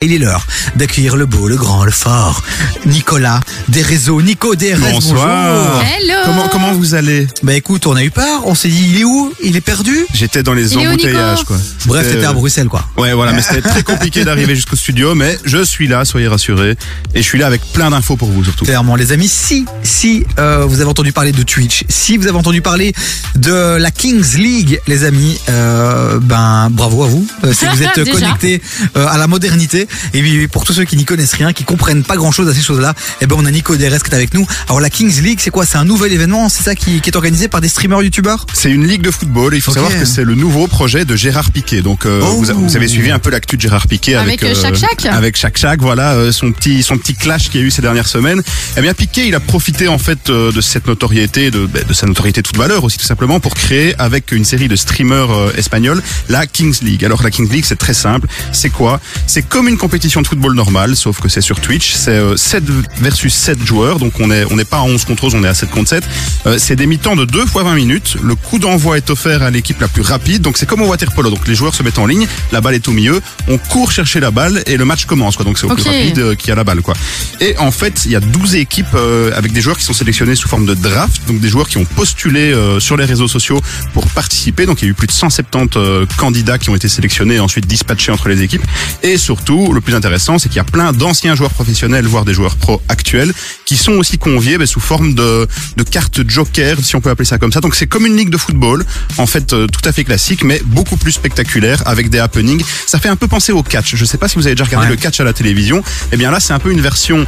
[0.00, 0.46] Il est l'heure
[0.76, 2.44] d'accueillir le beau, le grand, le fort,
[2.86, 5.54] Nicolas des réseaux, Nico DRS, Bonsoir.
[5.56, 5.82] bonjour.
[5.82, 7.26] Hello Comment, comment vous allez?
[7.42, 9.32] Bah écoute, on a eu peur, on s'est dit il est où?
[9.42, 10.06] Il est perdu?
[10.14, 11.56] J'étais dans les Il est où, embouteillages, Nico quoi.
[11.86, 12.84] Bref, C'était, t'étais à euh, Bruxelles quoi.
[12.96, 16.76] Ouais, voilà, mais c'était très compliqué d'arriver jusqu'au studio, mais je suis là, soyez rassurés.
[17.16, 18.66] Et je suis là avec plein d'infos pour vous, surtout.
[18.66, 22.38] Clairement, les amis, si, si euh, vous avez entendu parler de Twitch, si vous avez
[22.38, 22.92] entendu parler
[23.34, 27.26] de la Kings League, les amis, euh, ben bravo à vous.
[27.42, 28.12] Euh, si vous êtes Déjà.
[28.12, 28.62] connectés
[28.96, 32.02] euh, à la modernité, et puis pour tous ceux qui n'y connaissent rien, qui comprennent
[32.04, 34.34] pas grand chose à ces choses-là, eh ben on a Nico DRS qui est avec
[34.34, 34.46] nous.
[34.66, 35.66] Alors la Kings League, c'est quoi?
[35.66, 38.46] C'est un nouvel événement, c'est ça qui, qui est organisé par des streamers youtubeurs?
[38.52, 41.16] C'est une ligue de football et il faut savoir que c'est le nouveau projet de
[41.16, 41.82] Gérard Piquet.
[41.82, 42.42] Donc euh, Oh.
[42.42, 45.06] vous, vous avez suivi un peu l'actu de Gérard Piquet avec Avec, euh, Shaq Shaq
[45.06, 47.80] avec Shaq Shaq, voilà euh, son petit son petit clash qu'il y a eu ces
[47.82, 48.42] dernières semaines.
[48.76, 51.94] Eh bien Piquet, il a profité en fait euh, de cette notoriété de ben, de
[51.94, 55.52] sa notoriété de footballeur aussi tout simplement pour créer avec une série de streamers euh,
[55.56, 57.04] espagnols la Kings League.
[57.04, 59.00] Alors la Kings League, c'est très simple, c'est quoi?
[59.26, 62.64] C'est comme une compétition de football normale sauf que c'est sur Twitch, c'est euh, 7
[63.00, 63.98] versus 7 joueurs.
[63.98, 65.88] Donc on est on n'est pas à 11 contre 11, on est à 7 contre
[65.90, 66.04] 7.
[66.46, 68.16] Euh, c'est des mi-temps de 2 fois 20 minutes.
[68.22, 70.42] Le coup d'envoi est offert à l'équipe la plus rapide.
[70.42, 71.30] Donc c'est comme au water polo.
[71.30, 74.20] Donc les joueurs se mettent en ligne, la balle est au milieu, on court chercher
[74.20, 75.36] la balle et le match commence.
[75.36, 75.44] Quoi.
[75.44, 75.80] Donc c'est au Ok.
[75.82, 76.82] plus rapide euh, qui a la balle.
[76.82, 76.94] Quoi.
[77.40, 80.34] Et en fait, il y a 12 équipes euh, avec des joueurs qui sont sélectionnés
[80.34, 81.22] sous forme de draft.
[81.28, 83.60] Donc des joueurs qui ont postulé euh, sur les réseaux sociaux
[83.94, 84.66] pour participer.
[84.66, 87.40] Donc il y a eu plus de 170 euh, candidats qui ont été sélectionnés et
[87.40, 88.64] ensuite dispatchés entre les équipes.
[89.02, 92.34] Et surtout, le plus intéressant, c'est qu'il y a plein d'anciens joueurs professionnels, voire des
[92.34, 93.32] joueurs pro actuels,
[93.64, 97.26] qui sont aussi conviés ben, sous forme de, de cartes joker, si on peut appeler
[97.26, 97.60] ça comme ça.
[97.60, 98.84] Donc c'est comme une ligue de football,
[99.18, 102.62] en fait euh, tout à fait classique, mais beaucoup plus spectaculaire, avec des happenings.
[102.86, 103.94] Ça fait un peu penser au catch.
[103.94, 104.92] Je sais pas si vous avez déjà regardé Ouais.
[104.94, 105.82] le catch à la télévision.
[106.12, 107.26] Eh bien là, c'est un peu une version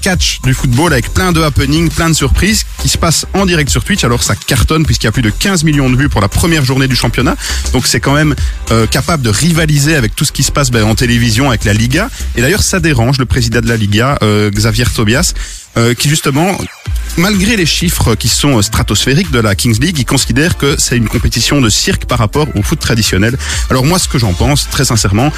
[0.00, 3.70] catch du football avec plein de happenings, plein de surprises qui se passent en direct
[3.70, 4.04] sur Twitch.
[4.04, 6.64] Alors ça cartonne puisqu'il y a plus de 15 millions de vues pour la première
[6.64, 7.36] journée du championnat.
[7.72, 8.34] Donc c'est quand même
[8.70, 11.72] euh, capable de rivaliser avec tout ce qui se passe ben, en télévision avec la
[11.72, 12.08] Liga.
[12.36, 15.34] Et d'ailleurs ça dérange le président de la Liga, euh, Xavier Tobias,
[15.76, 16.56] euh, qui justement
[17.16, 20.96] Malgré les chiffres qui sont euh, stratosphériques de la Kings League, il considère que c'est
[20.96, 23.36] une compétition de cirque par rapport au foot traditionnel.
[23.68, 25.32] Alors moi, ce que j'en pense, très sincèrement,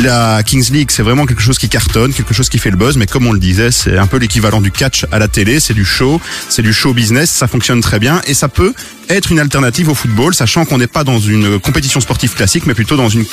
[0.00, 2.96] la Kings League, c'est vraiment quelque chose qui cartonne, quelque chose qui fait le buzz,
[2.96, 5.74] mais comme on le disait, c'est un peu l'équivalent du catch à la télé, c'est
[5.74, 8.72] du show, c'est du show business, ça fonctionne très bien, et ça peut
[9.08, 12.74] être une alternative au football, sachant qu'on n'est pas dans une compétition sportive classique, mais
[12.74, 13.24] plutôt dans une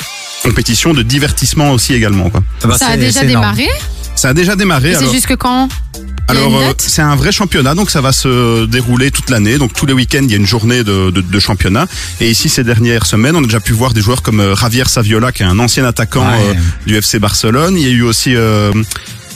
[0.43, 2.29] compétition de divertissement aussi également.
[2.29, 2.41] Quoi.
[2.63, 3.67] Ah bah, Ça a déjà démarré
[4.15, 4.95] Ça a déjà démarré.
[4.95, 5.67] C'est jusque quand?
[6.27, 9.57] Alors, euh, c'est un vrai championnat, donc ça va se dérouler toute l'année.
[9.59, 11.85] Donc, tous les week-ends, il y a une journée de, de, de championnat.
[12.19, 14.85] Et ici, ces dernières semaines, on a déjà pu voir des joueurs comme euh, Javier
[14.87, 16.39] Saviola, qui est un ancien attaquant Ouais.
[16.49, 16.53] euh,
[16.87, 17.77] du FC Barcelone.
[17.77, 18.33] Il y a eu aussi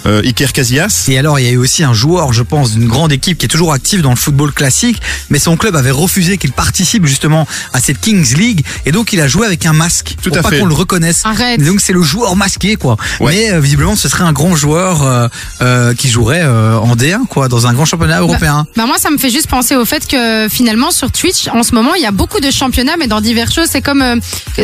[0.05, 1.05] euh, Iker Casillas.
[1.09, 3.45] Et alors, il y a eu aussi un joueur, je pense, d'une grande équipe qui
[3.45, 7.47] est toujours active dans le football classique, mais son club avait refusé qu'il participe justement
[7.73, 10.41] à cette Kings League, et donc il a joué avec un masque Tout pour à
[10.41, 11.21] pas qu'on le reconnaisse.
[11.25, 12.97] Arrête Et donc c'est le joueur masqué, quoi.
[13.19, 13.33] Ouais.
[13.33, 15.27] Mais euh, visiblement, ce serait un grand joueur euh,
[15.61, 18.65] euh, qui jouerait euh, en D1, quoi, dans un grand championnat européen.
[18.75, 21.73] Bah moi ça me fait juste penser au fait que finalement sur Twitch en ce
[21.75, 24.15] moment il y a beaucoup de championnats mais dans diverses choses c'est comme euh,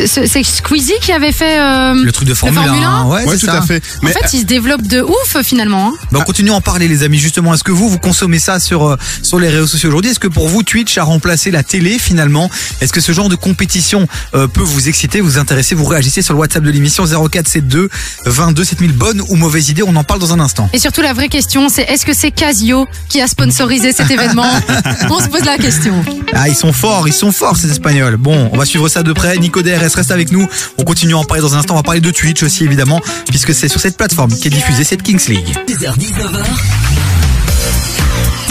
[0.06, 3.32] c'est Squeezie qui avait fait euh, le truc de Formule, Formule 1, 1, ouais, Ouais,
[3.34, 3.58] c'est tout ça.
[3.58, 3.82] à fait.
[4.02, 6.06] en fait il se développe de ouf finalement hein.
[6.12, 7.54] Bah, on continue à en parler les amis justement.
[7.54, 10.10] Est-ce que vous vous consommez ça sur euh, sur les réseaux sociaux aujourd'hui?
[10.10, 12.50] Est-ce que pour vous Twitch a remplacé la télé finalement?
[12.80, 16.34] Est-ce que ce genre de compétition euh, peut vous exciter, vous intéresser Vous réagissez sur
[16.34, 17.88] le WhatsApp de l'émission 0472
[18.24, 19.82] 22 7000 bonnes ou mauvaises idées?
[19.82, 20.68] On en parle dans un instant.
[20.72, 24.50] Et surtout la vraie question c'est est-ce que c'est Casio qui a sponsorisé cet événement?
[25.10, 26.04] On se pose la question.
[26.32, 28.16] Ah ils sont forts, ils sont forts ces Espagnols.
[28.16, 29.38] Bon, on va suivre ça de près.
[29.38, 30.48] Nico DRS reste avec nous.
[30.78, 31.74] On continue à en parler dans un instant.
[31.74, 35.02] On va parler de Twitch aussi évidemment puisque c'est sur cette plateforme qu'est diffusée cette
[35.16, 35.46] Kings League.
[35.46, 37.05] 10h-19h.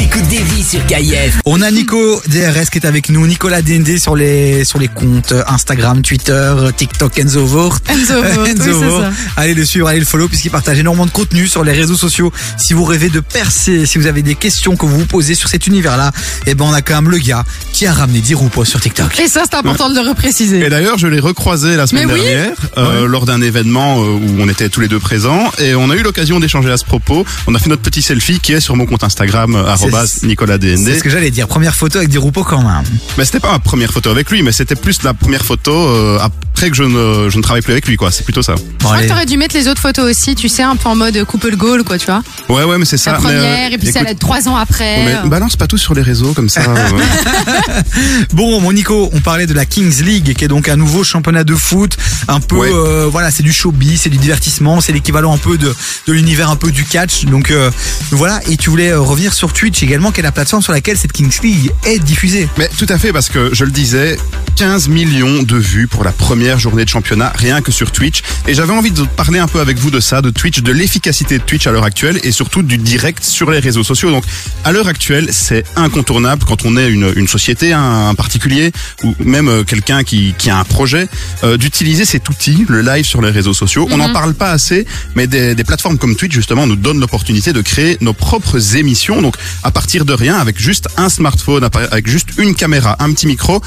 [0.06, 1.40] T'écoutes des vies sur KIF.
[1.46, 5.34] On a Nico DRS qui est avec nous, Nicolas DND sur les sur les comptes
[5.48, 7.80] Instagram, Twitter, TikTok, Enzo Voort.
[7.90, 9.02] Enzo oui, Voort.
[9.02, 9.12] ça.
[9.36, 12.32] Allez le suivre, allez le follow puisqu'il partage énormément de contenu sur les réseaux sociaux.
[12.56, 15.50] Si vous rêvez de percer, si vous avez des questions que vous vous posez sur
[15.50, 16.12] cet univers-là,
[16.46, 19.20] eh ben on a quand même le gars qui a ramené 10 roues sur TikTok.
[19.20, 20.60] Et ça c'est important de le repréciser.
[20.64, 22.22] Et d'ailleurs, je l'ai recroisé la semaine Mais oui.
[22.22, 25.90] dernière euh, lors d'un événement euh, où on était tous les deux présents et on
[25.90, 27.26] a eu l'occasion d'échanger à ce propos.
[27.48, 29.56] On a fait notre petit selfie qui est sur mon compte Instagram
[29.96, 30.98] euh, arrobas Nicolas C'est DND.
[30.98, 31.48] ce que j'allais dire.
[31.48, 32.84] Première photo avec des roupeaux quand même.
[33.18, 36.20] Mais c'était pas ma première photo avec lui, mais c'était plus la première photo euh,
[36.22, 38.12] après que je ne, je ne travaille plus avec lui, quoi.
[38.12, 38.56] C'est plutôt ça.
[38.56, 40.88] Bon, Je crois que t'aurais dû mettre les autres photos aussi, tu sais, un peu
[40.90, 42.22] en mode coupe le goal, quoi, tu vois.
[42.50, 43.14] Ouais, ouais, mais c'est ça.
[43.14, 45.04] La mais, euh, première, et puis écoute, celle de trois ans après.
[45.24, 46.62] mais balance pas tout sur les réseaux comme ça.
[46.62, 46.90] euh,
[48.34, 51.44] Bon, mon Nico, on parlait de la Kings League, qui est donc un nouveau championnat
[51.44, 51.98] de foot,
[52.28, 52.70] un peu, Ouais.
[52.72, 55.74] euh, voilà, c'est du showbiz, c'est du divertissement, c'est l'équivalent un peu de,
[56.08, 57.26] de l'univers un peu du catch.
[57.26, 57.70] Donc euh,
[58.12, 60.74] voilà, et tu voulais euh, revenir sur Twitch Twitch également, qui est la plateforme sur
[60.74, 62.50] laquelle cette Kings League est diffusée.
[62.58, 64.18] Mais tout à fait, parce que je le disais,
[64.56, 68.24] 15 millions de vues pour la première journée de championnat, rien que sur Twitch.
[68.48, 71.38] Et j'avais envie de parler un peu avec vous de ça, de Twitch, de l'efficacité
[71.38, 74.10] de Twitch à l'heure actuelle et surtout du direct sur les réseaux sociaux.
[74.10, 74.24] Donc,
[74.64, 78.72] à l'heure actuelle, c'est incontournable quand on est une, une société, un, un particulier
[79.04, 81.08] ou même euh, quelqu'un qui, qui a un projet,
[81.44, 83.88] euh, d'utiliser cet outil, le live sur les réseaux sociaux.
[83.92, 87.54] On n'en parle pas assez, mais des, des plateformes comme Twitch, justement, nous donnent l'opportunité
[87.54, 89.22] de créer nos propres émissions.
[89.22, 93.28] Donc, à partir de rien, avec juste un smartphone, avec juste une caméra, un petit
[93.28, 93.62] micro,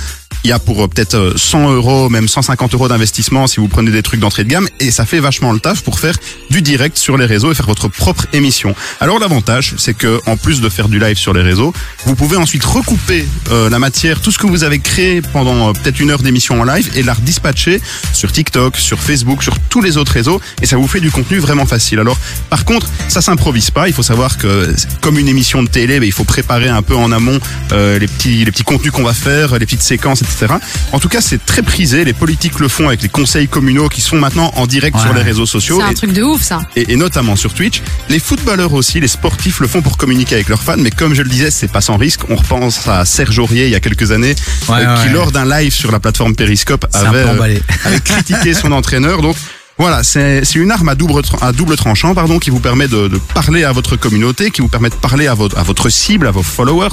[0.44, 3.69] il y a pour euh, peut-être euh, 100 euros, même 150 euros d'investissement si vous
[3.69, 6.17] prenez des trucs d'entrée de gamme et ça fait vachement le taf pour faire
[6.50, 8.75] du direct sur les réseaux et faire votre propre émission.
[9.00, 11.73] Alors l'avantage, c'est que en plus de faire du live sur les réseaux,
[12.06, 15.73] vous pouvez ensuite recouper euh, la matière, tout ce que vous avez créé pendant euh,
[15.73, 17.81] peut-être une heure d'émission en live et la redispatcher
[18.12, 21.38] sur TikTok, sur Facebook, sur tous les autres réseaux et ça vous fait du contenu
[21.38, 21.99] vraiment facile.
[21.99, 22.19] Alors
[22.50, 23.88] par contre, ça s'improvise pas.
[23.88, 26.96] Il faut savoir que comme une émission de télé, ben, il faut préparer un peu
[26.96, 27.38] en amont
[27.73, 30.38] euh, les petits les petits contenus qu'on va faire, les petites séquences, etc.
[30.93, 32.05] En tout cas, c'est très prisé.
[32.05, 35.02] Les politiques le font avec les conseils communaux qui sont maintenant en direct Ouais.
[35.02, 35.79] sur les réseaux sociaux.
[35.81, 36.61] C'est un Et- truc de ouf, ça.
[36.76, 37.82] et, et notamment sur Twitch.
[38.08, 41.23] Les footballeurs aussi, les sportifs le font pour communiquer avec leurs fans, mais comme je
[41.23, 42.20] le disais, c'est pas sans risque.
[42.29, 44.35] On repense à Serge Aurier il y a quelques années,
[44.69, 45.12] Ouais, euh, qui ouais.
[45.14, 49.23] lors d'un live sur la plateforme Periscope avait, euh, avait critiqué son entraîneur.
[49.23, 49.37] Donc
[49.78, 53.08] voilà, c'est c'est une arme à double, à double tranchant pardon, qui vous permet de,
[53.08, 56.26] de parler à votre communauté, qui vous permet de parler à votre, à votre cible,
[56.26, 56.88] à vos followers.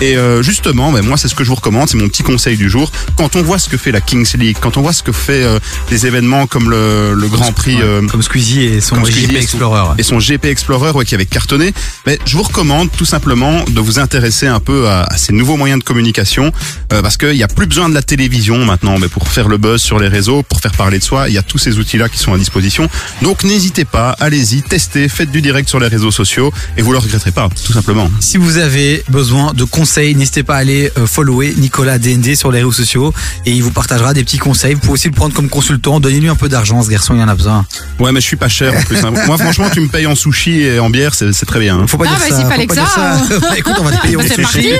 [0.00, 2.56] Et euh, justement, ben, moi, c'est ce que je vous recommande, c'est mon petit conseil
[2.56, 2.90] du jour.
[3.16, 5.44] Quand on voit ce que fait la Kings League, quand on voit ce que fait
[5.44, 7.78] euh, des événements comme le, le Grand Prix...
[7.80, 9.94] euh, Comme Squeezie et son et son- Explorer.
[9.98, 11.72] et son GP Explorer ouais, qui avait cartonné.
[12.06, 15.56] Mais je vous recommande tout simplement de vous intéresser un peu à, à ces nouveaux
[15.56, 16.52] moyens de communication
[16.92, 19.56] euh, parce qu'il n'y a plus besoin de la télévision maintenant mais pour faire le
[19.56, 21.28] buzz sur les réseaux, pour faire parler de soi.
[21.28, 22.88] Il y a tous ces outils-là qui sont à disposition.
[23.22, 26.98] Donc n'hésitez pas, allez-y, testez, faites du direct sur les réseaux sociaux et vous le
[26.98, 28.10] regretterez pas, tout simplement.
[28.20, 32.50] Si vous avez besoin de conseils, n'hésitez pas à aller euh, follower Nicolas DND sur
[32.52, 33.12] les réseaux sociaux
[33.44, 34.74] et il vous partagera des petits conseils.
[34.74, 36.00] Vous pouvez aussi le prendre comme consultant.
[36.00, 37.66] Donnez-lui un peu d'argent, ce garçon, il en a besoin.
[37.98, 38.98] Ouais, mais je suis pas cher en plus.
[39.04, 39.12] hein.
[39.26, 41.78] Moi, franchement, tu me payes en sushi et en bière, c'est c'est très bien.
[41.78, 41.86] hein.
[41.86, 42.42] Faut pas Ah, dire bah, ça.
[42.42, 43.38] faut pas que dire ça.
[43.40, 44.70] Bah, écoute, on va te payer Bah, en sushi.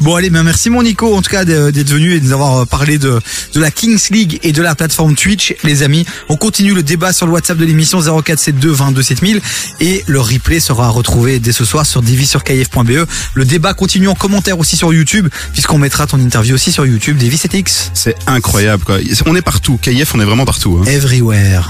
[0.00, 2.58] Bon, allez, ben, merci mon Nico, en tout cas, d'être venu et de nous avoir
[2.58, 3.20] euh, parlé de,
[3.54, 6.04] de la Kings League et de la plateforme Twitch, les amis.
[6.28, 9.40] On continue le débat sur le WhatsApp de l'émission 0472 22 7000
[9.78, 13.06] et le replay sera retrouvé dès ce soir sur divisurkf.be.
[13.34, 17.16] Le débat continue en commentaire aussi sur YouTube, puisqu'on mettra ton interview aussi sur YouTube,
[17.22, 17.92] X.
[17.94, 18.96] C'est incroyable, quoi.
[19.26, 19.78] On est partout.
[19.80, 20.80] KIF, on est vraiment partout.
[20.82, 20.90] hein.
[20.90, 21.68] Everywhere.